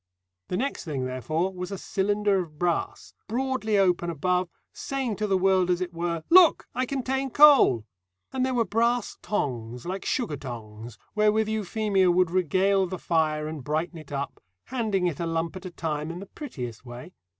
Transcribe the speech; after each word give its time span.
The 0.47 0.57
next 0.57 0.83
thing, 0.83 1.05
therefore, 1.05 1.53
was 1.53 1.69
a 1.71 1.77
cylinder 1.77 2.39
of 2.39 2.57
brass, 2.57 3.13
broadly 3.27 3.77
open 3.77 4.09
above, 4.09 4.49
saying 4.73 5.15
to 5.17 5.27
the 5.27 5.37
world, 5.37 5.69
as 5.69 5.79
it 5.79 5.93
were, 5.93 6.23
"Look! 6.31 6.67
I 6.73 6.87
contain 6.87 7.29
coal." 7.29 7.85
And 8.33 8.43
there 8.43 8.55
were 8.55 8.65
brass 8.65 9.19
tongs 9.21 9.85
like 9.85 10.03
sugar 10.03 10.37
tongs 10.37 10.97
wherewith 11.13 11.47
Euphemia 11.49 12.09
would 12.09 12.31
regale 12.31 12.87
the 12.87 12.97
fire 12.97 13.47
and 13.47 13.63
brighten 13.63 13.99
it 13.99 14.11
up, 14.11 14.41
handing 14.63 15.05
it 15.05 15.19
a 15.19 15.27
lump 15.27 15.55
at 15.55 15.65
a 15.67 15.69
time 15.71 16.09
in 16.09 16.17
the 16.17 16.25
prettiest 16.25 16.83
way. 16.83 17.13